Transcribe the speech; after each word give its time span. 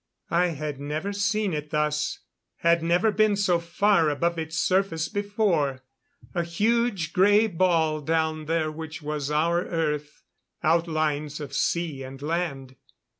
I 0.31 0.47
had 0.47 0.79
never 0.79 1.13
seen 1.13 1.53
it 1.53 1.69
thus 1.69 2.21
had 2.61 2.81
never 2.81 3.11
been 3.11 3.35
so 3.35 3.59
far 3.59 4.09
above 4.09 4.39
its 4.39 4.57
surface 4.57 5.07
before. 5.07 5.83
A 6.33 6.41
huge 6.43 7.13
grey 7.13 7.45
ball 7.45 8.01
down 8.01 8.45
there 8.45 8.71
which 8.71 9.03
was 9.03 9.29
our 9.29 9.61
Earth. 9.63 10.23
Outlines 10.63 11.39
of 11.39 11.53
sea 11.53 12.01
and 12.01 12.19
land. 12.19 12.77